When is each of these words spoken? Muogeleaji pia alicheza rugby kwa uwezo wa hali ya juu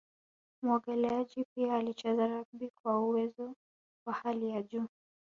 Muogeleaji 0.61 1.45
pia 1.55 1.75
alicheza 1.75 2.27
rugby 2.27 2.69
kwa 2.83 2.99
uwezo 3.01 3.53
wa 4.05 4.13
hali 4.13 4.49
ya 4.49 4.63
juu 4.63 4.87